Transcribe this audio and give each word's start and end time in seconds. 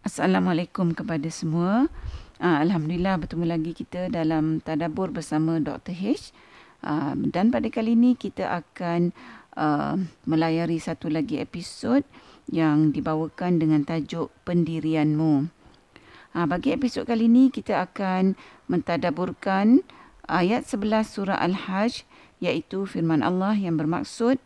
Assalamualaikum 0.00 0.96
kepada 0.96 1.28
semua. 1.28 1.84
Uh, 2.40 2.56
Alhamdulillah 2.64 3.20
bertemu 3.20 3.44
lagi 3.44 3.76
kita 3.76 4.08
dalam 4.08 4.64
tadabur 4.64 5.12
bersama 5.12 5.60
Dr. 5.60 5.92
H. 5.92 6.32
Uh, 6.80 7.12
dan 7.28 7.52
pada 7.52 7.68
kali 7.68 7.92
ini 7.92 8.16
kita 8.16 8.48
akan 8.48 9.12
uh, 9.60 10.00
melayari 10.24 10.80
satu 10.80 11.12
lagi 11.12 11.36
episod 11.36 12.00
yang 12.48 12.96
dibawakan 12.96 13.60
dengan 13.60 13.84
tajuk 13.84 14.32
Pendirianmu. 14.48 15.52
Bagi 16.32 16.72
episod 16.72 17.04
kali 17.04 17.28
ini 17.28 17.52
kita 17.52 17.84
akan 17.84 18.40
mentadaburkan 18.72 19.84
ayat 20.24 20.64
11 20.64 21.12
surah 21.12 21.36
Al-Hajj 21.36 22.08
iaitu 22.40 22.88
firman 22.88 23.20
Allah 23.20 23.52
yang 23.52 23.76
bermaksud 23.76 24.40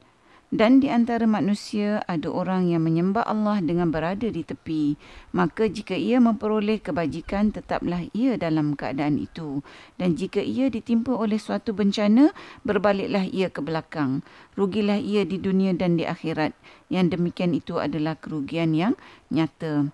dan 0.54 0.78
di 0.78 0.86
antara 0.86 1.26
manusia 1.26 1.98
ada 2.06 2.30
orang 2.30 2.70
yang 2.70 2.86
menyembah 2.86 3.26
Allah 3.26 3.58
dengan 3.58 3.90
berada 3.90 4.30
di 4.30 4.46
tepi. 4.46 4.94
Maka 5.34 5.66
jika 5.66 5.98
ia 5.98 6.22
memperoleh 6.22 6.78
kebajikan, 6.78 7.50
tetaplah 7.50 8.06
ia 8.14 8.38
dalam 8.38 8.78
keadaan 8.78 9.18
itu. 9.18 9.66
Dan 9.98 10.14
jika 10.14 10.38
ia 10.38 10.70
ditimpa 10.70 11.10
oleh 11.10 11.42
suatu 11.42 11.74
bencana, 11.74 12.30
berbaliklah 12.62 13.26
ia 13.26 13.50
ke 13.50 13.66
belakang. 13.66 14.22
Rugilah 14.54 15.02
ia 15.02 15.26
di 15.26 15.42
dunia 15.42 15.74
dan 15.74 15.98
di 15.98 16.06
akhirat. 16.06 16.54
Yang 16.86 17.18
demikian 17.18 17.50
itu 17.58 17.82
adalah 17.82 18.14
kerugian 18.14 18.78
yang 18.78 18.94
nyata. 19.34 19.90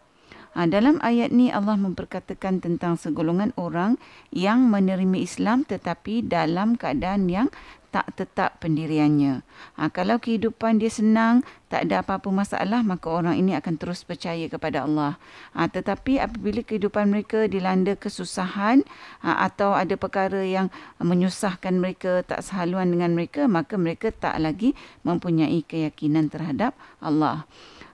Ha, 0.51 0.67
dalam 0.67 0.99
ayat 0.99 1.31
ni 1.31 1.55
Allah 1.55 1.79
memperkatakan 1.79 2.59
tentang 2.59 2.99
segolongan 2.99 3.55
orang 3.55 4.03
yang 4.35 4.67
menerima 4.67 5.23
Islam 5.23 5.63
tetapi 5.63 6.27
dalam 6.27 6.75
keadaan 6.75 7.31
yang 7.31 7.55
tak 7.91 8.15
tetap 8.15 8.63
pendiriannya. 8.63 9.43
Ha, 9.77 9.91
kalau 9.91 10.23
kehidupan 10.23 10.79
dia 10.79 10.89
senang, 10.91 11.43
tak 11.67 11.87
ada 11.87 12.03
apa-apa 12.03 12.31
masalah, 12.31 12.83
maka 12.87 13.11
orang 13.11 13.39
ini 13.39 13.55
akan 13.59 13.79
terus 13.79 14.07
percaya 14.07 14.47
kepada 14.47 14.87
Allah. 14.87 15.19
Ha, 15.55 15.67
tetapi 15.67 16.23
apabila 16.23 16.63
kehidupan 16.63 17.11
mereka 17.11 17.51
dilanda 17.51 17.99
kesusahan 17.99 18.87
ha, 19.23 19.43
atau 19.43 19.75
ada 19.75 19.99
perkara 19.99 20.47
yang 20.47 20.71
menyusahkan 21.03 21.77
mereka, 21.79 22.23
tak 22.23 22.47
sehaluan 22.47 22.95
dengan 22.95 23.13
mereka, 23.13 23.51
maka 23.51 23.75
mereka 23.75 24.15
tak 24.15 24.39
lagi 24.39 24.79
mempunyai 25.03 25.63
keyakinan 25.67 26.31
terhadap 26.31 26.79
Allah. 27.03 27.45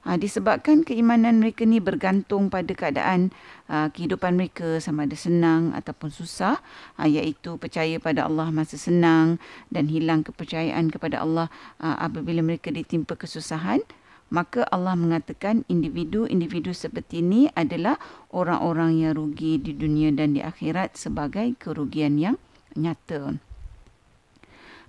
Ha, 0.07 0.15
disebabkan 0.15 0.87
keimanan 0.87 1.43
mereka 1.43 1.67
ni 1.67 1.83
bergantung 1.83 2.47
pada 2.47 2.71
keadaan 2.79 3.35
uh, 3.67 3.91
kehidupan 3.91 4.39
mereka 4.39 4.79
sama 4.79 5.03
ada 5.03 5.19
senang 5.19 5.75
ataupun 5.75 6.15
susah 6.15 6.63
uh, 6.95 7.11
iaitu 7.11 7.59
percaya 7.59 7.99
pada 7.99 8.31
Allah 8.31 8.55
masa 8.55 8.79
senang 8.79 9.43
dan 9.75 9.91
hilang 9.91 10.23
kepercayaan 10.23 10.95
kepada 10.95 11.27
Allah 11.27 11.51
uh, 11.83 11.99
apabila 11.99 12.39
mereka 12.39 12.71
ditimpa 12.71 13.19
kesusahan 13.19 13.83
maka 14.31 14.63
Allah 14.71 14.95
mengatakan 14.95 15.67
individu-individu 15.67 16.71
seperti 16.71 17.19
ini 17.19 17.51
adalah 17.59 17.99
orang-orang 18.31 19.03
yang 19.03 19.19
rugi 19.19 19.59
di 19.59 19.75
dunia 19.75 20.15
dan 20.15 20.35
di 20.35 20.43
akhirat 20.43 20.95
sebagai 20.95 21.55
kerugian 21.59 22.19
yang 22.19 22.39
nyata. 22.79 23.39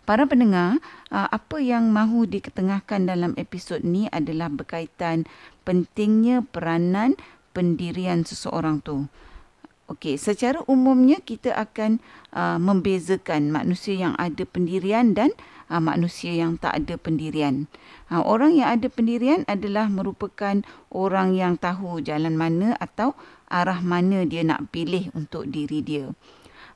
Para 0.08 0.24
pendengar, 0.24 0.80
uh, 1.12 1.28
apa 1.28 1.60
yang 1.60 1.92
mahu 1.92 2.32
diketengahkan 2.32 3.12
dalam 3.12 3.36
episod 3.36 3.84
ini 3.84 4.08
adalah 4.08 4.48
berkaitan 4.48 5.28
pentingnya 5.68 6.48
peranan 6.48 7.20
pendirian 7.52 8.24
seseorang 8.24 8.80
tu. 8.80 9.12
Okey, 9.92 10.16
secara 10.16 10.64
umumnya 10.64 11.20
kita 11.20 11.52
akan 11.52 12.00
uh, 12.32 12.56
membezakan 12.56 13.52
manusia 13.52 14.00
yang 14.00 14.16
ada 14.16 14.48
pendirian 14.48 15.12
dan 15.12 15.36
uh, 15.68 15.84
manusia 15.84 16.32
yang 16.32 16.56
tak 16.56 16.80
ada 16.80 16.96
pendirian. 16.96 17.68
Orang 18.08 18.56
yang 18.56 18.80
ada 18.80 18.88
pendirian 18.88 19.44
adalah 19.52 19.92
merupakan 19.92 20.64
orang 20.88 21.36
yang 21.36 21.60
tahu 21.60 22.00
jalan 22.00 22.40
mana 22.40 22.80
atau 22.80 23.12
arah 23.52 23.84
mana 23.84 24.24
dia 24.24 24.48
nak 24.48 24.72
pilih 24.72 25.12
untuk 25.12 25.52
diri 25.52 25.84
dia. 25.84 26.16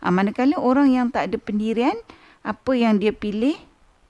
Manakala 0.03 0.59
orang 0.59 0.91
yang 0.91 1.07
tak 1.07 1.31
ada 1.31 1.37
pendirian, 1.39 1.95
apa 2.41 2.71
yang 2.73 2.97
dia 2.97 3.13
pilih, 3.13 3.57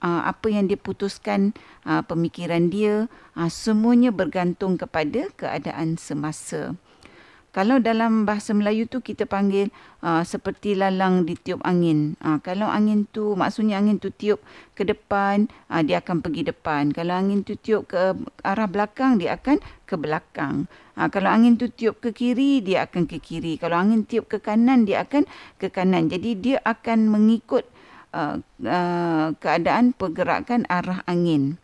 uh, 0.02 0.28
apa 0.28 0.48
yang 0.50 0.66
dia 0.68 0.76
putuskan, 0.76 1.54
uh, 1.86 2.02
pemikiran 2.02 2.68
dia, 2.68 3.06
uh, 3.36 3.50
semuanya 3.52 4.10
bergantung 4.10 4.76
kepada 4.76 5.30
keadaan 5.38 5.96
semasa. 5.96 6.76
Kalau 7.52 7.76
dalam 7.76 8.24
bahasa 8.24 8.56
Melayu 8.56 8.88
tu 8.88 9.04
kita 9.04 9.28
panggil 9.28 9.68
uh, 10.00 10.24
seperti 10.24 10.72
lalang 10.72 11.28
ditiup 11.28 11.60
angin. 11.68 12.16
Uh, 12.24 12.40
kalau 12.40 12.64
angin 12.64 13.04
tu 13.12 13.36
maksudnya 13.36 13.76
angin 13.76 14.00
tu 14.00 14.08
tiup 14.08 14.40
ke 14.72 14.88
depan, 14.88 15.52
uh, 15.68 15.84
dia 15.84 16.00
akan 16.00 16.24
pergi 16.24 16.48
depan. 16.48 16.96
Kalau 16.96 17.12
angin 17.12 17.44
tu 17.44 17.52
tiup 17.60 17.92
ke 17.92 18.16
arah 18.40 18.68
belakang, 18.72 19.20
dia 19.20 19.36
akan 19.36 19.60
ke 19.84 20.00
belakang. 20.00 20.64
Uh, 20.96 21.12
kalau 21.12 21.28
angin 21.28 21.60
tu 21.60 21.68
tiup 21.68 22.00
ke 22.00 22.16
kiri, 22.16 22.64
dia 22.64 22.88
akan 22.88 23.04
ke 23.04 23.20
kiri. 23.20 23.60
Kalau 23.60 23.76
angin 23.76 24.08
tiup 24.08 24.32
ke 24.32 24.40
kanan, 24.40 24.88
dia 24.88 25.04
akan 25.04 25.28
ke 25.60 25.68
kanan. 25.68 26.08
Jadi 26.08 26.40
dia 26.40 26.56
akan 26.64 27.12
mengikut 27.12 27.68
uh, 28.12 28.38
uh, 28.64 29.26
keadaan 29.40 29.96
pergerakan 29.96 30.68
arah 30.68 31.02
angin. 31.04 31.58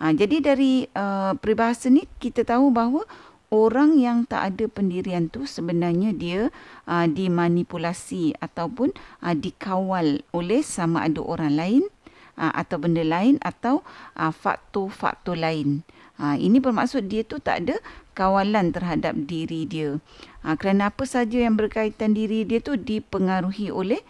Uh, 0.00 0.16
jadi 0.16 0.40
dari 0.40 0.88
uh, 0.96 1.36
peribahasa 1.36 1.92
ni 1.92 2.08
kita 2.22 2.46
tahu 2.46 2.72
bahawa 2.72 3.04
orang 3.50 3.98
yang 3.98 4.24
tak 4.24 4.54
ada 4.54 4.64
pendirian 4.70 5.28
tu 5.28 5.44
sebenarnya 5.44 6.14
dia 6.14 6.48
uh, 6.86 7.04
dimanipulasi 7.10 8.38
ataupun 8.38 8.94
uh, 9.20 9.34
dikawal 9.34 10.22
oleh 10.30 10.62
sama 10.64 11.04
ada 11.04 11.20
orang 11.20 11.52
lain 11.58 11.82
uh, 12.38 12.52
atau 12.54 12.78
benda 12.80 13.02
lain 13.04 13.36
atau 13.42 13.82
uh, 14.16 14.32
faktor-faktor 14.32 15.36
lain. 15.36 15.82
Uh, 16.20 16.36
ini 16.38 16.60
bermaksud 16.62 17.10
dia 17.10 17.24
tu 17.24 17.40
tak 17.42 17.66
ada 17.66 17.76
kawalan 18.14 18.70
terhadap 18.70 19.16
diri 19.26 19.66
dia. 19.66 19.98
Uh, 20.46 20.54
kerana 20.56 20.88
apa 20.88 21.04
saja 21.04 21.42
yang 21.42 21.58
berkaitan 21.58 22.14
diri 22.16 22.46
dia 22.46 22.62
tu 22.62 22.78
dipengaruhi 22.78 23.68
oleh 23.74 24.00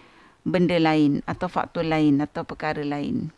benda 0.45 0.77
lain 0.77 1.25
atau 1.25 1.49
faktor 1.49 1.84
lain 1.84 2.21
atau 2.25 2.45
perkara 2.45 2.84
lain. 2.84 3.33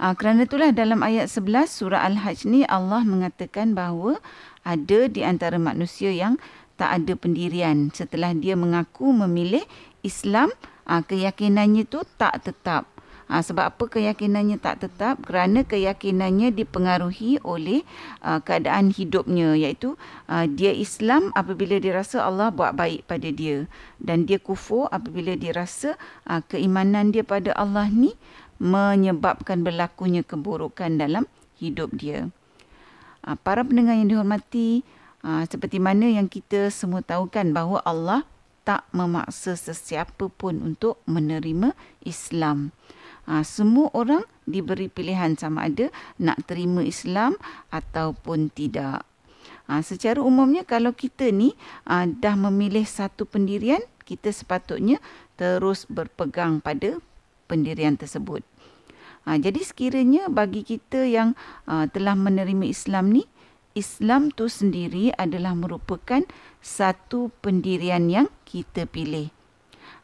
Uh, 0.00 0.16
kerana 0.16 0.48
itulah 0.48 0.72
dalam 0.72 1.04
ayat 1.04 1.28
11 1.28 1.68
surah 1.68 2.00
Al-Hajj 2.08 2.48
ni 2.48 2.64
Allah 2.64 3.04
mengatakan 3.04 3.76
bahawa 3.76 4.16
ada 4.64 5.06
di 5.12 5.20
antara 5.20 5.60
manusia 5.60 6.08
yang 6.08 6.40
tak 6.80 7.04
ada 7.04 7.12
pendirian 7.12 7.92
setelah 7.92 8.32
dia 8.32 8.56
mengaku 8.56 9.12
memilih 9.12 9.60
Islam 10.00 10.48
uh, 10.88 11.04
keyakinannya 11.04 11.84
tu 11.84 12.00
tak 12.16 12.48
tetap 12.48 12.88
Ha, 13.30 13.46
sebab 13.46 13.70
apa 13.70 13.86
keyakinannya 13.86 14.58
tak 14.58 14.82
tetap? 14.82 15.22
Kerana 15.22 15.62
keyakinannya 15.62 16.50
dipengaruhi 16.50 17.38
oleh 17.46 17.86
uh, 18.26 18.42
keadaan 18.42 18.90
hidupnya 18.90 19.54
iaitu 19.54 19.94
uh, 20.26 20.50
dia 20.50 20.74
Islam 20.74 21.30
apabila 21.38 21.78
dia 21.78 21.94
rasa 21.94 22.26
Allah 22.26 22.50
buat 22.50 22.74
baik 22.74 23.06
pada 23.06 23.30
dia 23.30 23.70
dan 24.02 24.26
dia 24.26 24.42
kufur 24.42 24.90
apabila 24.90 25.38
dia 25.38 25.54
rasa 25.54 25.94
uh, 26.26 26.42
keimanan 26.42 27.14
dia 27.14 27.22
pada 27.22 27.54
Allah 27.54 27.86
ni 27.86 28.18
menyebabkan 28.58 29.62
berlakunya 29.62 30.26
keburukan 30.26 30.98
dalam 30.98 31.30
hidup 31.62 31.94
dia. 31.94 32.34
Uh, 33.22 33.38
para 33.38 33.62
pendengar 33.62 33.94
yang 33.94 34.10
dihormati, 34.10 34.82
uh, 35.22 35.46
seperti 35.46 35.78
mana 35.78 36.10
yang 36.10 36.26
kita 36.26 36.66
semua 36.74 36.98
tahu 36.98 37.30
kan 37.30 37.54
bahawa 37.54 37.78
Allah 37.86 38.26
tak 38.66 38.90
memaksa 38.90 39.54
sesiapa 39.54 40.26
pun 40.34 40.58
untuk 40.74 40.98
menerima 41.06 41.78
Islam 42.02 42.74
ha, 43.30 43.46
semua 43.46 43.94
orang 43.94 44.26
diberi 44.50 44.90
pilihan 44.90 45.38
sama 45.38 45.70
ada 45.70 45.94
nak 46.18 46.42
terima 46.50 46.82
Islam 46.82 47.38
ataupun 47.70 48.50
tidak. 48.50 49.06
Ha, 49.70 49.86
secara 49.86 50.18
umumnya 50.18 50.66
kalau 50.66 50.90
kita 50.90 51.30
ni 51.30 51.54
ha, 51.86 52.10
dah 52.10 52.34
memilih 52.34 52.82
satu 52.82 53.22
pendirian, 53.22 53.78
kita 54.02 54.34
sepatutnya 54.34 54.98
terus 55.38 55.86
berpegang 55.86 56.58
pada 56.58 56.98
pendirian 57.46 57.94
tersebut. 57.94 58.42
Ha, 59.30 59.38
jadi 59.38 59.62
sekiranya 59.62 60.26
bagi 60.26 60.66
kita 60.66 61.06
yang 61.06 61.38
ha, 61.70 61.86
telah 61.86 62.18
menerima 62.18 62.66
Islam 62.66 63.14
ni, 63.14 63.30
Islam 63.78 64.34
tu 64.34 64.50
sendiri 64.50 65.14
adalah 65.14 65.54
merupakan 65.54 66.26
satu 66.58 67.30
pendirian 67.38 68.10
yang 68.10 68.26
kita 68.42 68.90
pilih. 68.90 69.30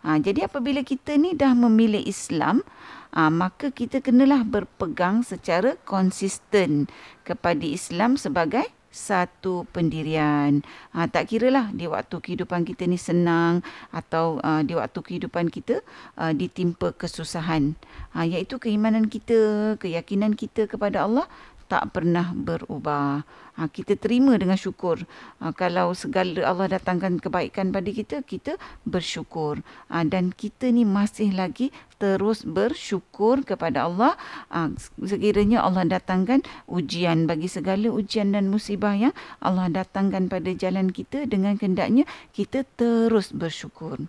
Ha, 0.07 0.23
jadi 0.23 0.47
apabila 0.47 0.87
kita 0.87 1.19
ni 1.19 1.35
dah 1.35 1.51
memilih 1.51 1.99
Islam, 2.07 2.63
ha, 3.11 3.27
maka 3.27 3.75
kita 3.75 3.99
kenalah 3.99 4.47
berpegang 4.47 5.27
secara 5.27 5.75
konsisten 5.83 6.87
kepada 7.27 7.67
Islam 7.67 8.15
sebagai 8.15 8.71
satu 8.97 9.69
pendirian. 9.75 10.65
Ha, 10.95 11.11
tak 11.11 11.35
kiralah 11.35 11.69
di 11.75 11.85
waktu 11.85 12.17
kehidupan 12.23 12.65
kita 12.65 12.89
ni 12.89 12.97
senang 12.97 13.61
atau 13.93 14.41
uh, 14.41 14.65
di 14.65 14.73
waktu 14.73 14.97
kehidupan 15.05 15.53
kita 15.53 15.85
uh, 16.17 16.33
ditimpa 16.33 16.97
kesusahan. 16.97 17.77
Ha, 18.17 18.25
iaitu 18.25 18.57
keimanan 18.57 19.13
kita, 19.13 19.75
keyakinan 19.77 20.33
kita 20.33 20.65
kepada 20.65 21.05
Allah 21.05 21.29
tak 21.67 21.93
pernah 21.93 22.33
berubah. 22.33 23.27
Ha, 23.57 23.73
kita 23.73 23.97
terima 23.97 24.37
dengan 24.37 24.55
syukur. 24.55 25.03
Ha, 25.41 25.51
kalau 25.57 25.97
segala 25.97 26.45
Allah 26.45 26.77
datangkan 26.77 27.19
kebaikan 27.19 27.73
pada 27.73 27.89
kita, 27.89 28.21
kita 28.23 28.61
bersyukur. 28.85 29.65
Ha, 29.89 30.05
dan 30.05 30.31
kita 30.31 30.69
ni 30.69 30.85
masih 30.85 31.33
lagi 31.33 31.73
terus 31.97 32.45
bersyukur 32.45 33.43
kepada 33.43 33.89
Allah. 33.89 34.15
Ha, 34.53 34.71
sekiranya 35.01 35.65
Allah 35.65 35.89
datangkan 35.89 36.45
ujian 36.69 37.25
bagi 37.25 37.49
segala 37.49 37.89
ujian 37.89 38.37
dan 38.37 38.53
musibah 38.53 38.93
yang 38.93 39.17
Allah 39.41 39.73
datangkan 39.73 40.29
pada 40.29 40.53
jalan 40.53 40.93
kita 40.93 41.25
dengan 41.25 41.57
kendaknya, 41.57 42.05
kita 42.37 42.69
terus 42.77 43.33
bersyukur. 43.33 44.05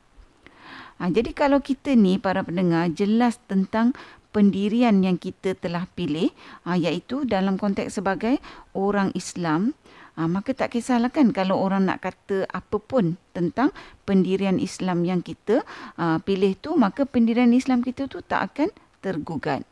Ha, 0.98 1.14
jadi 1.14 1.30
kalau 1.32 1.62
kita 1.62 1.94
ni 1.94 2.18
para 2.18 2.42
pendengar 2.42 2.90
jelas 2.90 3.38
tentang 3.46 3.94
pendirian 4.38 5.02
yang 5.02 5.18
kita 5.18 5.58
telah 5.58 5.90
pilih 5.98 6.30
uh, 6.70 6.78
iaitu 6.78 7.26
dalam 7.26 7.58
konteks 7.58 7.98
sebagai 7.98 8.38
orang 8.78 9.10
Islam 9.18 9.74
uh, 10.14 10.30
maka 10.30 10.54
tak 10.54 10.78
kisahlah 10.78 11.10
kan 11.10 11.34
kalau 11.34 11.58
orang 11.58 11.90
nak 11.90 12.06
kata 12.06 12.46
apa 12.46 12.78
pun 12.78 13.18
tentang 13.34 13.74
pendirian 14.06 14.62
Islam 14.62 15.02
yang 15.10 15.26
kita 15.26 15.66
uh, 15.98 16.22
pilih 16.22 16.54
tu 16.54 16.78
maka 16.78 17.10
pendirian 17.10 17.50
Islam 17.50 17.82
kita 17.82 18.06
tu 18.06 18.22
tak 18.22 18.54
akan 18.54 18.70
tergugat. 19.02 19.66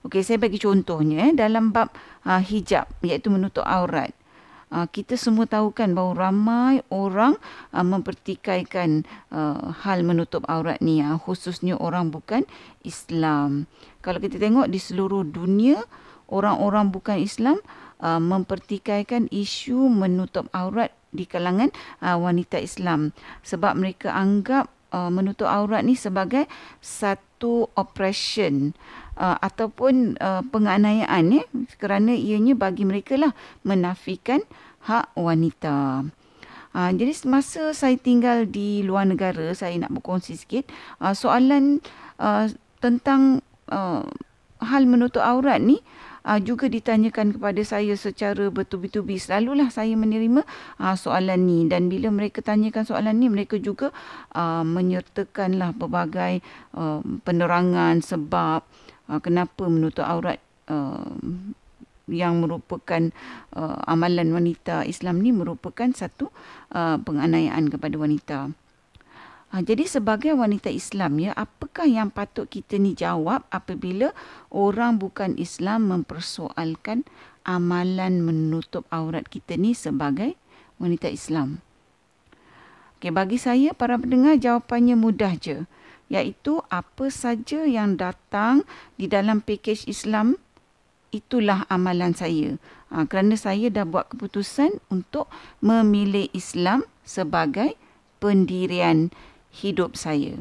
Okey 0.00 0.24
saya 0.24 0.40
bagi 0.40 0.56
contohnya 0.56 1.28
eh, 1.28 1.36
dalam 1.36 1.68
bab 1.68 1.92
hijab 2.24 2.88
iaitu 3.04 3.28
menutup 3.28 3.64
aurat. 3.64 4.12
Uh, 4.72 4.88
kita 4.88 5.16
semua 5.18 5.44
tahu 5.44 5.72
kan 5.72 5.92
bahawa 5.92 6.30
ramai 6.30 6.80
orang 6.88 7.36
uh, 7.72 7.84
mempertikaikan 7.84 9.04
uh, 9.32 9.72
hal 9.84 10.04
menutup 10.06 10.44
aurat 10.48 10.80
ni. 10.84 11.00
Uh, 11.04 11.20
khususnya 11.20 11.76
orang 11.76 12.08
bukan 12.12 12.48
Islam. 12.84 13.66
Kalau 14.00 14.20
kita 14.20 14.36
tengok 14.36 14.68
di 14.68 14.80
seluruh 14.80 15.24
dunia 15.24 15.80
orang-orang 16.28 16.88
bukan 16.92 17.20
Islam 17.20 17.60
uh, 18.00 18.20
mempertikaikan 18.20 19.28
isu 19.28 19.88
menutup 19.92 20.48
aurat 20.52 20.92
di 21.14 21.24
kalangan 21.24 21.70
uh, 22.02 22.18
wanita 22.18 22.58
Islam. 22.58 23.14
Sebab 23.46 23.78
mereka 23.78 24.10
anggap 24.12 24.68
uh, 24.90 25.10
menutup 25.10 25.46
aurat 25.46 25.86
ni 25.86 25.94
sebagai 25.94 26.50
satu 26.82 27.70
operation 27.78 28.74
uh, 29.18 29.36
ataupun 29.40 30.18
uh, 30.18 30.42
penganiayaan 30.48 31.40
ya 31.40 31.44
kerana 31.78 32.14
ianya 32.14 32.54
bagi 32.54 32.86
mereka 32.86 33.18
lah 33.18 33.32
menafikan 33.66 34.42
hak 34.84 35.10
wanita. 35.16 36.06
Uh, 36.74 36.90
jadi 36.90 37.14
semasa 37.14 37.70
saya 37.70 37.94
tinggal 37.94 38.50
di 38.50 38.82
luar 38.82 39.06
negara, 39.06 39.54
saya 39.54 39.78
nak 39.78 39.94
berkongsi 39.94 40.34
sikit 40.34 40.66
uh, 40.98 41.14
soalan 41.14 41.78
uh, 42.18 42.50
tentang 42.82 43.40
uh, 43.70 44.02
hal 44.58 44.82
menutup 44.88 45.22
aurat 45.22 45.62
ni 45.62 45.78
uh, 46.26 46.40
juga 46.40 46.66
ditanyakan 46.66 47.36
kepada 47.36 47.62
saya 47.62 47.94
secara 47.94 48.48
bertubi-tubi. 48.50 49.20
Selalulah 49.20 49.70
saya 49.70 49.94
menerima 49.94 50.42
uh, 50.80 50.96
soalan 50.98 51.46
ni 51.46 51.68
dan 51.68 51.86
bila 51.92 52.10
mereka 52.10 52.40
tanyakan 52.40 52.82
soalan 52.88 53.22
ni 53.22 53.30
mereka 53.30 53.60
juga 53.60 53.92
uh, 54.34 54.64
menyertakanlah 54.66 55.76
berbagai 55.76 56.42
uh, 56.74 57.04
penerangan 57.22 58.02
sebab 58.02 58.64
uh, 59.08 59.20
kenapa 59.20 59.68
menutup 59.68 60.04
aurat 60.06 60.38
uh, 60.68 61.14
yang 62.04 62.44
merupakan 62.44 63.08
uh, 63.56 63.80
amalan 63.88 64.28
wanita 64.36 64.84
Islam 64.84 65.24
ni 65.24 65.32
merupakan 65.32 65.88
satu 65.88 66.28
penganiayaan 66.74 67.70
kepada 67.70 67.96
wanita. 67.96 68.38
Jadi 69.54 69.86
sebagai 69.86 70.34
wanita 70.34 70.66
Islam 70.66 71.22
ya, 71.22 71.30
apakah 71.38 71.86
yang 71.86 72.10
patut 72.10 72.50
kita 72.50 72.74
ni 72.74 72.98
jawab 72.98 73.46
apabila 73.54 74.10
orang 74.50 74.98
bukan 74.98 75.38
Islam 75.38 75.86
mempersoalkan 75.94 77.06
amalan 77.46 78.20
menutup 78.26 78.82
aurat 78.90 79.22
kita 79.30 79.54
ni 79.54 79.72
sebagai 79.78 80.34
wanita 80.82 81.06
Islam? 81.06 81.62
Okay, 82.98 83.14
bagi 83.14 83.38
saya 83.38 83.70
para 83.76 83.94
pendengar 83.94 84.34
jawapannya 84.40 84.98
mudah 84.98 85.38
je 85.38 85.68
iaitu 86.14 86.62
apa 86.70 87.10
saja 87.10 87.66
yang 87.66 87.98
datang 87.98 88.62
di 88.94 89.10
dalam 89.10 89.42
pakej 89.42 89.90
Islam 89.90 90.38
itulah 91.10 91.66
amalan 91.66 92.14
saya. 92.14 92.54
Ha, 92.94 93.06
kerana 93.10 93.34
saya 93.34 93.66
dah 93.74 93.82
buat 93.82 94.14
keputusan 94.14 94.78
untuk 94.94 95.26
memilih 95.58 96.30
Islam 96.30 96.86
sebagai 97.02 97.74
pendirian 98.22 99.10
hidup 99.50 99.98
saya. 99.98 100.38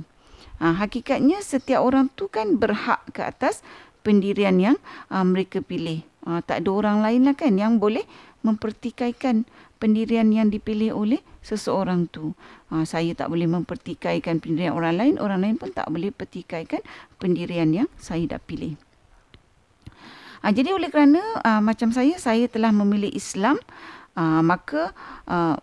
Ha, 0.62 0.78
hakikatnya 0.78 1.42
setiap 1.42 1.82
orang 1.82 2.14
tu 2.14 2.30
kan 2.30 2.62
berhak 2.62 3.02
ke 3.10 3.26
atas 3.26 3.66
pendirian 4.06 4.62
yang 4.62 4.78
ha, 5.10 5.26
mereka 5.26 5.66
pilih. 5.66 6.06
Ha, 6.30 6.46
tak 6.46 6.66
ada 6.66 6.70
orang 6.70 7.02
lain 7.02 7.26
lah 7.26 7.36
kan 7.36 7.58
yang 7.58 7.82
boleh 7.82 8.06
mempertikaikan 8.46 9.50
pendirian 9.84 10.32
yang 10.32 10.48
dipilih 10.48 10.96
oleh 10.96 11.20
seseorang 11.44 12.08
tu. 12.08 12.32
Ha, 12.72 12.88
saya 12.88 13.12
tak 13.12 13.28
boleh 13.28 13.52
mempertikaikan 13.52 14.40
pendirian 14.40 14.72
orang 14.72 14.96
lain, 14.96 15.14
orang 15.20 15.44
lain 15.44 15.56
pun 15.60 15.76
tak 15.76 15.92
boleh 15.92 16.16
pertikaikan 16.16 16.80
pendirian 17.20 17.76
yang 17.76 17.92
saya 18.00 18.24
dah 18.24 18.40
pilih. 18.40 18.80
Ha, 20.40 20.56
jadi 20.56 20.72
oleh 20.72 20.88
kerana 20.88 21.20
uh, 21.44 21.60
macam 21.60 21.92
saya, 21.92 22.16
saya 22.16 22.48
telah 22.48 22.72
memilih 22.72 23.12
Islam, 23.12 23.60
uh, 24.16 24.40
maka 24.40 24.96
uh, 25.28 25.60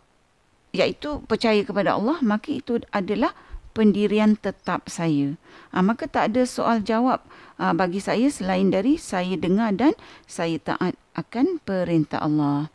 iaitu 0.76 1.24
percaya 1.24 1.64
kepada 1.64 1.96
Allah, 1.96 2.20
maka 2.20 2.52
itu 2.52 2.76
adalah 2.92 3.32
pendirian 3.72 4.36
tetap 4.36 4.92
saya. 4.92 5.40
Uh, 5.72 5.80
maka 5.80 6.04
tak 6.04 6.36
ada 6.36 6.44
soal 6.44 6.84
jawab 6.84 7.24
uh, 7.56 7.72
bagi 7.72 8.04
saya 8.04 8.28
selain 8.28 8.68
dari 8.68 9.00
saya 9.00 9.36
dengar 9.40 9.72
dan 9.72 9.96
saya 10.28 10.60
taat 10.60 10.92
akan 11.16 11.56
perintah 11.64 12.20
Allah. 12.20 12.68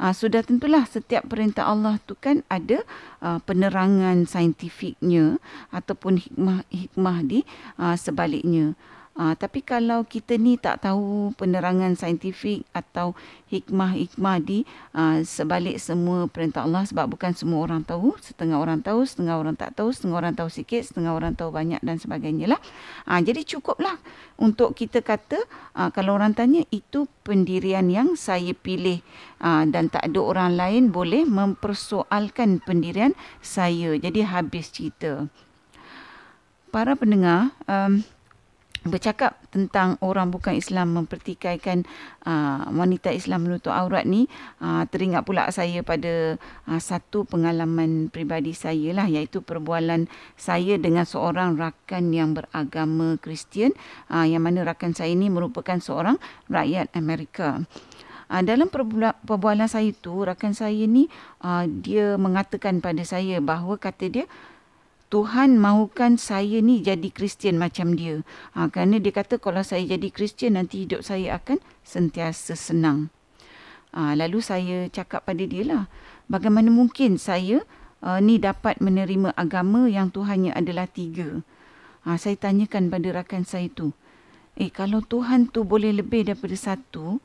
Uh, 0.00 0.16
sudah 0.16 0.40
tentulah 0.40 0.88
setiap 0.88 1.28
perintah 1.28 1.68
Allah 1.68 2.00
tu 2.08 2.16
kan 2.16 2.40
ada 2.48 2.80
uh, 3.20 3.36
penerangan 3.44 4.24
saintifiknya 4.24 5.36
ataupun 5.68 6.16
hikmah-hikmah 6.16 7.18
di 7.28 7.44
uh, 7.76 8.00
sebaliknya. 8.00 8.72
Uh, 9.20 9.36
tapi 9.36 9.60
kalau 9.60 10.00
kita 10.08 10.40
ni 10.40 10.56
tak 10.56 10.80
tahu 10.80 11.36
penerangan 11.36 11.92
saintifik 11.92 12.64
atau 12.72 13.12
hikmah-hikmah 13.52 14.40
di 14.40 14.64
uh, 14.96 15.20
sebalik 15.20 15.76
semua 15.76 16.24
perintah 16.24 16.64
Allah 16.64 16.88
sebab 16.88 17.04
bukan 17.12 17.36
semua 17.36 17.60
orang 17.68 17.84
tahu, 17.84 18.16
setengah 18.16 18.56
orang 18.56 18.80
tahu, 18.80 19.04
setengah 19.04 19.36
orang 19.36 19.60
tak 19.60 19.76
tahu, 19.76 19.92
setengah 19.92 20.16
orang 20.24 20.32
tahu 20.32 20.48
sikit, 20.48 20.88
setengah 20.88 21.12
orang 21.12 21.36
tahu 21.36 21.52
banyak 21.52 21.84
dan 21.84 22.00
sebagainya 22.00 22.56
lah. 22.56 22.60
Uh, 23.04 23.20
jadi 23.20 23.44
cukuplah 23.44 24.00
untuk 24.40 24.72
kita 24.72 25.04
kata 25.04 25.36
uh, 25.76 25.92
kalau 25.92 26.16
orang 26.16 26.32
tanya 26.32 26.64
itu 26.72 27.04
pendirian 27.20 27.92
yang 27.92 28.16
saya 28.16 28.56
pilih 28.56 29.04
uh, 29.44 29.68
dan 29.68 29.92
tak 29.92 30.08
ada 30.08 30.20
orang 30.24 30.56
lain 30.56 30.88
boleh 30.88 31.28
mempersoalkan 31.28 32.64
pendirian 32.64 33.12
saya. 33.44 34.00
Jadi 34.00 34.24
habis 34.24 34.72
cerita. 34.72 35.28
Para 36.72 36.96
pendengar, 36.96 37.52
um, 37.68 38.00
bercakap 38.86 39.36
tentang 39.52 40.00
orang 40.00 40.32
bukan 40.32 40.56
Islam 40.56 40.96
mempertikaikan 40.96 41.84
uh, 42.24 42.64
wanita 42.72 43.12
Islam 43.12 43.44
menutup 43.44 43.76
aurat 43.76 44.08
ni 44.08 44.24
uh, 44.64 44.88
teringat 44.88 45.28
pula 45.28 45.52
saya 45.52 45.84
pada 45.84 46.40
uh, 46.64 46.80
satu 46.80 47.28
pengalaman 47.28 48.08
peribadi 48.08 48.56
saya 48.56 48.96
lah 48.96 49.04
iaitu 49.04 49.44
perbualan 49.44 50.08
saya 50.40 50.80
dengan 50.80 51.04
seorang 51.04 51.60
rakan 51.60 52.14
yang 52.14 52.32
beragama 52.32 53.20
Kristian 53.20 53.76
uh, 54.08 54.24
yang 54.24 54.40
mana 54.40 54.64
rakan 54.64 54.96
saya 54.96 55.12
ini 55.12 55.28
merupakan 55.28 55.76
seorang 55.76 56.16
rakyat 56.48 56.88
Amerika. 56.96 57.60
Uh, 58.30 58.40
dalam 58.46 58.70
perbualan 58.70 59.66
saya 59.66 59.90
itu 59.90 60.24
rakan 60.24 60.54
saya 60.56 60.86
ni 60.86 61.10
uh, 61.44 61.66
dia 61.68 62.14
mengatakan 62.16 62.80
pada 62.80 63.02
saya 63.04 63.42
bahawa 63.42 63.76
kata 63.76 64.06
dia 64.08 64.24
Tuhan 65.10 65.58
mahukan 65.58 66.22
saya 66.22 66.62
ni 66.62 66.86
jadi 66.86 67.10
Kristian 67.10 67.58
macam 67.58 67.98
dia. 67.98 68.22
Ha, 68.54 68.70
kerana 68.70 69.02
dia 69.02 69.10
kata 69.10 69.42
kalau 69.42 69.66
saya 69.66 69.82
jadi 69.82 70.06
Kristian 70.06 70.54
nanti 70.54 70.86
hidup 70.86 71.02
saya 71.02 71.34
akan 71.34 71.58
sentiasa 71.82 72.54
senang. 72.54 73.10
Ha, 73.90 74.14
lalu 74.14 74.38
saya 74.38 74.86
cakap 74.86 75.26
pada 75.26 75.42
dia 75.42 75.66
lah. 75.66 75.84
Bagaimana 76.30 76.70
mungkin 76.70 77.18
saya 77.18 77.66
uh, 78.06 78.22
ni 78.22 78.38
dapat 78.38 78.78
menerima 78.78 79.34
agama 79.34 79.90
yang 79.90 80.14
Tuhannya 80.14 80.54
adalah 80.54 80.86
tiga. 80.86 81.42
Ha, 82.06 82.14
saya 82.14 82.38
tanyakan 82.38 82.86
pada 82.86 83.10
rakan 83.10 83.42
saya 83.42 83.66
tu. 83.66 83.90
Eh 84.54 84.70
kalau 84.70 85.02
Tuhan 85.02 85.50
tu 85.50 85.66
boleh 85.66 85.90
lebih 85.90 86.30
daripada 86.30 86.54
satu. 86.54 87.18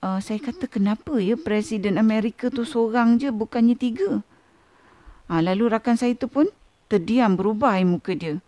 Uh, 0.00 0.16
saya 0.24 0.40
kata 0.40 0.72
kenapa 0.72 1.20
ya 1.20 1.36
Presiden 1.36 2.00
Amerika 2.00 2.48
tu 2.48 2.64
seorang 2.64 3.20
je 3.20 3.28
bukannya 3.28 3.76
tiga. 3.76 4.24
Ha, 5.28 5.44
lalu 5.44 5.68
rakan 5.68 6.00
saya 6.00 6.16
tu 6.16 6.32
pun 6.32 6.48
terdiam 6.90 7.38
berubah 7.38 7.78
air 7.78 7.86
muka 7.86 8.12
dia. 8.18 8.42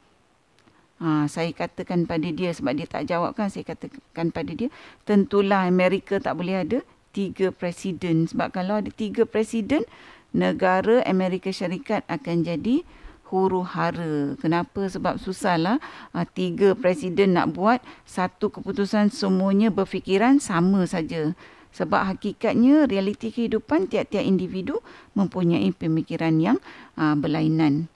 Ha, 0.99 1.27
saya 1.31 1.51
katakan 1.55 2.07
pada 2.07 2.27
dia 2.31 2.51
sebab 2.51 2.79
dia 2.79 2.87
tak 2.87 3.11
jawab 3.11 3.35
kan 3.35 3.51
saya 3.51 3.67
katakan 3.67 4.31
pada 4.31 4.55
dia 4.55 4.71
tentulah 5.03 5.67
Amerika 5.67 6.23
tak 6.23 6.39
boleh 6.39 6.63
ada 6.63 6.79
tiga 7.11 7.51
presiden 7.51 8.31
sebab 8.31 8.55
kalau 8.55 8.79
ada 8.79 8.91
tiga 8.91 9.27
presiden 9.27 9.83
negara 10.31 11.03
Amerika 11.03 11.51
Syarikat 11.51 12.07
akan 12.07 12.47
jadi 12.47 12.87
huru 13.33 13.65
hara. 13.65 14.37
Kenapa? 14.37 14.85
Sebab 14.87 15.17
susahlah 15.17 15.81
uh, 16.13 16.27
tiga 16.29 16.77
presiden 16.77 17.35
nak 17.35 17.57
buat 17.57 17.81
satu 18.05 18.53
keputusan 18.53 19.09
semuanya 19.09 19.73
berfikiran 19.73 20.39
sama 20.39 20.85
saja. 20.85 21.33
Sebab 21.73 22.05
hakikatnya 22.05 22.85
realiti 22.85 23.33
kehidupan 23.33 23.89
tiap-tiap 23.89 24.21
individu 24.21 24.85
mempunyai 25.17 25.73
pemikiran 25.73 26.37
yang 26.37 26.59
uh, 27.01 27.17
berlainan. 27.17 27.89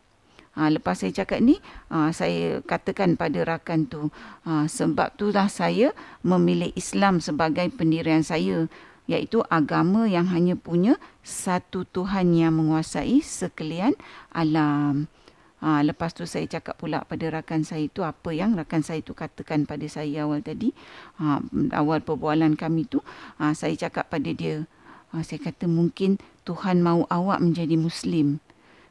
Ha, 0.57 0.73
lepas 0.73 0.97
saya 0.97 1.13
cakap 1.13 1.45
ni, 1.45 1.61
ha, 1.93 2.09
saya 2.17 2.65
katakan 2.65 3.21
pada 3.21 3.45
rakan 3.45 3.85
tu, 3.93 4.09
ha, 4.49 4.65
sebab 4.65 5.13
itulah 5.13 5.53
saya 5.53 5.93
memilih 6.25 6.73
Islam 6.73 7.21
sebagai 7.21 7.69
pendirian 7.77 8.25
saya 8.25 8.65
iaitu 9.05 9.45
agama 9.53 10.09
yang 10.09 10.33
hanya 10.33 10.59
punya 10.59 10.99
satu 11.21 11.85
Tuhan 11.85 12.33
yang 12.33 12.57
menguasai 12.57 13.21
sekalian 13.21 13.95
alam. 14.33 15.13
Ha, 15.61 15.81
lepas 15.85 16.13
tu 16.13 16.29
saya 16.29 16.45
cakap 16.49 16.77
pula 16.77 17.01
pada 17.05 17.29
rakan 17.33 17.65
saya 17.65 17.89
itu 17.89 18.05
apa 18.05 18.29
yang 18.33 18.53
rakan 18.57 18.85
saya 18.85 19.01
itu 19.01 19.17
katakan 19.17 19.65
pada 19.65 19.85
saya 19.89 20.29
awal 20.29 20.45
tadi. 20.45 20.73
Ha, 21.21 21.41
awal 21.77 22.01
perbualan 22.01 22.57
kami 22.57 22.89
tu 22.89 23.01
ha, 23.41 23.53
saya 23.53 23.77
cakap 23.77 24.09
pada 24.09 24.33
dia. 24.33 24.65
Ha, 25.13 25.21
saya 25.21 25.41
kata 25.41 25.69
mungkin 25.69 26.17
Tuhan 26.49 26.81
mahu 26.81 27.05
awak 27.09 27.41
menjadi 27.41 27.77
Muslim. 27.77 28.41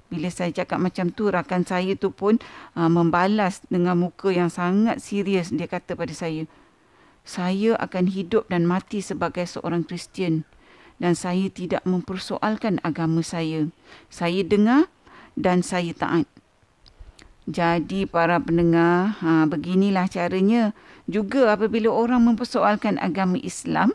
Bila 0.09 0.29
saya 0.29 0.53
cakap 0.53 0.77
macam 0.77 1.09
tu 1.09 1.27
rakan 1.27 1.65
saya 1.65 1.97
tu 1.97 2.13
pun 2.13 2.37
ha, 2.77 2.85
membalas 2.85 3.65
dengan 3.67 3.97
muka 3.97 4.29
yang 4.29 4.53
sangat 4.53 5.01
serius. 5.01 5.49
Dia 5.49 5.65
kata 5.65 5.97
pada 5.97 6.13
saya, 6.13 6.45
saya 7.25 7.73
akan 7.81 8.05
hidup 8.13 8.45
dan 8.53 8.69
mati 8.69 9.01
sebagai 9.01 9.49
seorang 9.49 9.81
Kristian 9.81 10.45
dan 11.01 11.17
saya 11.17 11.51
tidak 11.51 11.83
mempersoalkan 11.83 12.79
agama 12.85 13.19
saya. 13.25 13.67
Saya 14.07 14.45
dengar 14.45 14.87
dan 15.35 15.65
saya 15.65 15.91
taat. 15.91 16.29
Jadi 17.45 18.09
para 18.09 18.41
pendengar, 18.41 19.21
ha, 19.21 19.45
beginilah 19.45 20.09
caranya. 20.09 20.73
Juga 21.05 21.53
apabila 21.53 21.93
orang 21.93 22.25
mempersoalkan 22.25 22.97
agama 22.97 23.37
Islam, 23.37 23.93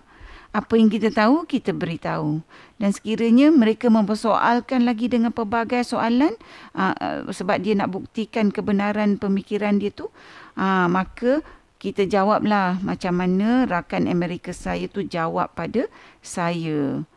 apa 0.50 0.74
yang 0.74 0.90
kita 0.90 1.14
tahu, 1.14 1.46
kita 1.46 1.70
beritahu. 1.70 2.42
Dan 2.80 2.90
sekiranya 2.90 3.54
mereka 3.54 3.86
mempersoalkan 3.86 4.82
lagi 4.82 5.06
dengan 5.06 5.30
pelbagai 5.30 5.86
soalan, 5.86 6.34
ha, 6.74 6.94
sebab 7.30 7.62
dia 7.62 7.78
nak 7.78 7.94
buktikan 7.94 8.50
kebenaran 8.50 9.14
pemikiran 9.20 9.78
dia 9.78 9.94
tu, 9.94 10.10
ha, 10.58 10.90
maka 10.90 11.44
kita 11.80 12.04
jawablah 12.04 12.76
macam 12.84 13.16
mana 13.16 13.64
rakan 13.64 14.10
Amerika 14.10 14.52
saya 14.52 14.84
tu 14.90 15.00
jawab 15.06 15.54
pada 15.56 15.88
saya. 16.20 17.08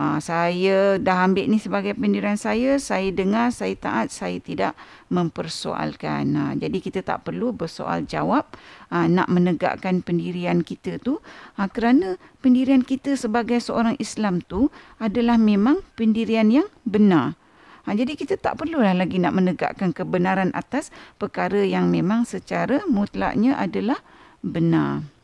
Ha, 0.00 0.16
saya 0.16 0.96
dah 0.96 1.28
ambil 1.28 1.44
ni 1.44 1.60
sebagai 1.60 1.92
pendirian 1.92 2.40
saya, 2.40 2.80
saya 2.80 3.12
dengar, 3.12 3.52
saya 3.52 3.76
taat, 3.76 4.08
saya 4.08 4.40
tidak 4.40 4.72
mempersoalkan. 5.12 6.24
Ha, 6.40 6.56
jadi 6.56 6.80
kita 6.80 7.04
tak 7.04 7.28
perlu 7.28 7.52
bersoal 7.52 8.08
jawab 8.08 8.48
ha, 8.88 9.04
nak 9.04 9.28
menegakkan 9.28 10.00
pendirian 10.00 10.64
kita 10.64 10.96
tu 11.04 11.20
ha, 11.60 11.68
kerana 11.68 12.16
pendirian 12.40 12.80
kita 12.80 13.12
sebagai 13.12 13.60
seorang 13.60 14.00
Islam 14.00 14.40
tu 14.40 14.72
adalah 14.96 15.36
memang 15.36 15.84
pendirian 16.00 16.48
yang 16.48 16.68
benar. 16.88 17.36
Ha, 17.84 17.92
jadi 17.92 18.16
kita 18.16 18.40
tak 18.40 18.56
perlulah 18.56 18.96
lagi 18.96 19.20
nak 19.20 19.36
menegakkan 19.36 19.92
kebenaran 19.92 20.48
atas 20.56 20.88
perkara 21.20 21.60
yang 21.60 21.92
memang 21.92 22.24
secara 22.24 22.88
mutlaknya 22.88 23.52
adalah 23.52 24.00
benar. 24.40 25.19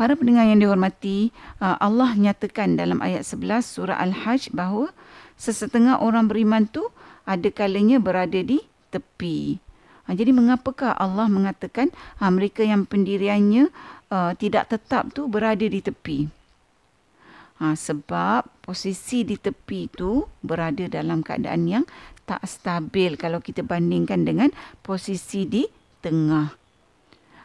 Para 0.00 0.16
pendengar 0.16 0.48
yang 0.48 0.64
dihormati, 0.64 1.28
uh, 1.60 1.76
Allah 1.76 2.16
nyatakan 2.16 2.72
dalam 2.72 3.04
ayat 3.04 3.20
11 3.20 3.60
surah 3.60 4.00
Al-Hajj 4.00 4.48
bahawa 4.56 4.96
sesetengah 5.36 6.00
orang 6.00 6.24
beriman 6.24 6.64
tu 6.64 6.88
ada 7.28 7.44
kalanya 7.52 8.00
berada 8.00 8.40
di 8.40 8.64
tepi. 8.88 9.60
Ha, 10.08 10.16
jadi 10.16 10.32
mengapakah 10.32 10.96
Allah 10.96 11.28
mengatakan 11.28 11.92
ha, 12.16 12.32
mereka 12.32 12.64
yang 12.64 12.88
pendiriannya 12.88 13.68
uh, 14.08 14.32
tidak 14.40 14.72
tetap 14.72 15.12
tu 15.12 15.28
berada 15.28 15.68
di 15.68 15.84
tepi? 15.84 16.32
Sebab 17.60 18.64
posisi 18.64 19.20
di 19.20 19.36
tepi 19.36 19.84
itu 19.84 20.24
berada 20.40 20.88
dalam 20.88 21.20
keadaan 21.20 21.68
yang 21.68 21.84
tak 22.24 22.40
stabil 22.48 23.20
kalau 23.20 23.44
kita 23.44 23.60
bandingkan 23.60 24.24
dengan 24.24 24.48
posisi 24.80 25.44
di 25.44 25.68
tengah. 26.00 26.59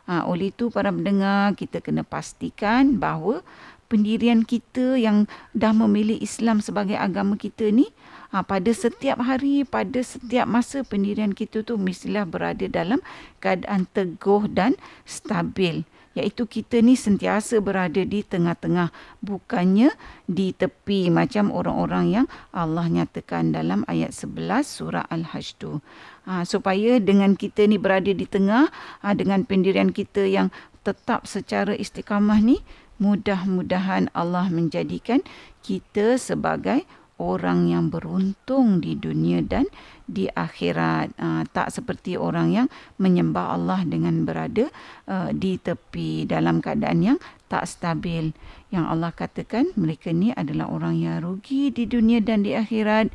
Ha, 0.06 0.22
oleh 0.30 0.54
itu 0.54 0.70
para 0.70 0.94
pendengar 0.94 1.58
kita 1.58 1.82
kena 1.82 2.06
pastikan 2.06 3.02
bahawa 3.02 3.42
pendirian 3.90 4.46
kita 4.46 4.98
yang 4.98 5.30
dah 5.54 5.74
memilih 5.74 6.18
Islam 6.22 6.62
sebagai 6.62 6.98
agama 6.98 7.38
kita 7.38 7.70
ni 7.74 7.90
ha, 8.30 8.46
pada 8.46 8.70
setiap 8.70 9.22
hari, 9.22 9.66
pada 9.66 10.02
setiap 10.02 10.46
masa 10.46 10.86
pendirian 10.86 11.34
kita 11.34 11.66
tu 11.66 11.78
mestilah 11.82 12.26
berada 12.26 12.66
dalam 12.70 13.02
keadaan 13.42 13.90
teguh 13.94 14.46
dan 14.50 14.78
stabil 15.10 15.86
iaitu 16.16 16.48
kita 16.48 16.80
ni 16.80 16.96
sentiasa 16.96 17.60
berada 17.60 18.02
di 18.02 18.24
tengah-tengah 18.24 18.90
bukannya 19.20 19.92
di 20.26 20.56
tepi 20.56 21.12
macam 21.12 21.52
orang-orang 21.52 22.06
yang 22.24 22.28
Allah 22.56 22.88
nyatakan 22.88 23.52
dalam 23.52 23.84
ayat 23.92 24.16
11 24.16 24.64
surah 24.64 25.06
Al-Hajj 25.12 25.48
tu. 25.60 25.84
Ha, 26.26 26.42
supaya 26.48 26.98
dengan 26.98 27.38
kita 27.38 27.70
ni 27.70 27.78
berada 27.78 28.10
di 28.10 28.26
tengah 28.26 28.72
ha, 29.04 29.14
dengan 29.14 29.46
pendirian 29.46 29.94
kita 29.94 30.26
yang 30.26 30.50
tetap 30.82 31.30
secara 31.30 31.76
istiqamah 31.76 32.42
ni 32.42 32.64
mudah-mudahan 32.98 34.08
Allah 34.16 34.48
menjadikan 34.48 35.20
kita 35.62 36.16
sebagai 36.16 36.88
orang 37.16 37.72
yang 37.72 37.88
beruntung 37.88 38.84
di 38.84 39.00
dunia 39.00 39.40
dan 39.40 39.68
di 40.06 40.28
akhirat. 40.28 41.16
Uh, 41.16 41.44
tak 41.56 41.72
seperti 41.72 42.20
orang 42.20 42.52
yang 42.52 42.68
menyembah 43.00 43.56
Allah 43.56 43.82
dengan 43.88 44.28
berada 44.28 44.68
uh, 45.08 45.32
di 45.32 45.56
tepi 45.56 46.28
dalam 46.28 46.60
keadaan 46.60 47.00
yang 47.02 47.18
tak 47.48 47.66
stabil. 47.72 48.36
Yang 48.70 48.86
Allah 48.92 49.12
katakan 49.16 49.72
mereka 49.80 50.12
ni 50.12 50.36
adalah 50.36 50.68
orang 50.68 51.00
yang 51.00 51.24
rugi 51.24 51.72
di 51.72 51.88
dunia 51.88 52.20
dan 52.20 52.44
di 52.44 52.52
akhirat. 52.54 53.10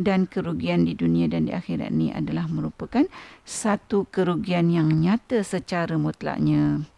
Dan 0.00 0.24
kerugian 0.24 0.88
di 0.88 0.96
dunia 0.96 1.28
dan 1.28 1.44
di 1.44 1.52
akhirat 1.52 1.92
ni 1.92 2.08
adalah 2.08 2.48
merupakan 2.48 3.04
satu 3.44 4.08
kerugian 4.08 4.72
yang 4.72 4.88
nyata 4.88 5.44
secara 5.44 6.00
mutlaknya. 6.00 6.88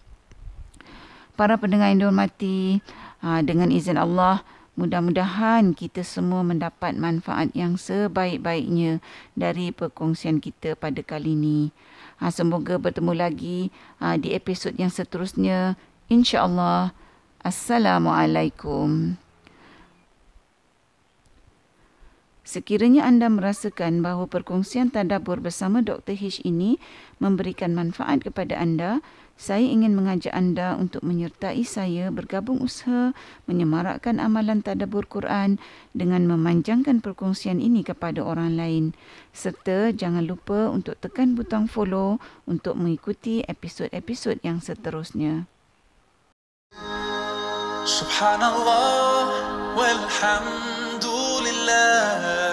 Para 1.34 1.58
pendengar 1.58 1.90
yang 1.90 2.06
dihormati 2.06 2.78
uh, 3.26 3.42
dengan 3.42 3.74
izin 3.74 3.98
Allah 3.98 4.46
Mudah-mudahan 4.72 5.76
kita 5.76 6.00
semua 6.00 6.40
mendapat 6.40 6.96
manfaat 6.96 7.52
yang 7.52 7.76
sebaik-baiknya 7.76 9.04
dari 9.36 9.68
perkongsian 9.68 10.40
kita 10.40 10.80
pada 10.80 11.04
kali 11.04 11.36
ini. 11.36 11.76
Ha, 12.24 12.32
semoga 12.32 12.80
bertemu 12.80 13.12
lagi 13.12 13.68
ha, 14.00 14.16
di 14.16 14.32
episod 14.32 14.72
yang 14.80 14.88
seterusnya. 14.88 15.76
InsyaAllah. 16.08 16.96
Assalamualaikum. 17.44 19.20
Sekiranya 22.52 23.04
anda 23.04 23.32
merasakan 23.32 24.00
bahawa 24.00 24.24
perkongsian 24.24 24.88
tadabur 24.88 25.40
bersama 25.40 25.80
Dr. 25.80 26.16
H 26.16 26.44
ini 26.48 26.80
memberikan 27.20 27.72
manfaat 27.76 28.24
kepada 28.24 28.56
anda, 28.56 29.04
saya 29.36 29.66
ingin 29.66 29.96
mengajak 29.96 30.30
anda 30.30 30.78
untuk 30.78 31.02
menyertai 31.02 31.66
saya 31.66 32.14
bergabung 32.14 32.62
usaha 32.62 33.10
menyemarakkan 33.50 34.22
amalan 34.22 34.62
tadabbur 34.62 35.08
Quran 35.08 35.58
dengan 35.96 36.28
memanjangkan 36.28 37.00
perkongsian 37.02 37.58
ini 37.58 37.82
kepada 37.82 38.22
orang 38.22 38.54
lain. 38.54 38.94
Serta 39.34 39.90
jangan 39.90 40.28
lupa 40.28 40.70
untuk 40.70 40.94
tekan 41.00 41.34
butang 41.34 41.66
follow 41.66 42.22
untuk 42.44 42.76
mengikuti 42.78 43.42
episod-episod 43.48 44.38
yang 44.44 44.62
seterusnya. 44.62 45.48
Subhanallah 47.82 49.26
walhamdulillah 49.74 52.51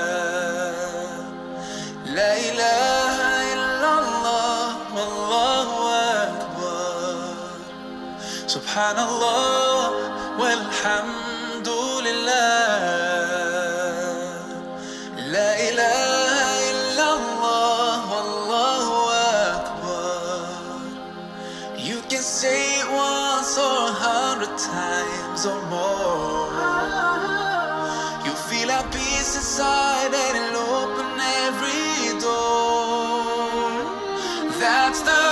سبحان 8.50 9.00
الله 9.00 9.90
والحمد 10.42 11.70
لله 12.06 12.80
لا 15.36 15.52
إله 15.70 16.34
إلا 16.72 17.08
الله 17.14 17.98
والله 18.14 18.88
أكبر 19.54 20.42
You 21.78 22.02
can 22.10 22.24
say 22.24 22.82
it 22.82 22.88
once 22.90 23.54
or 23.58 23.78
a 23.94 23.98
hundred 24.08 24.54
times 24.58 25.42
or 25.46 25.62
more. 25.70 26.50
You 28.26 28.34
feel 28.50 28.70
at 28.72 28.86
peace 28.92 29.36
inside 29.42 30.12
and 30.26 30.36
it'll 30.42 30.74
open 30.82 31.10
every 31.46 32.18
door. 32.18 33.70
That's 34.60 35.02
the 35.10 35.29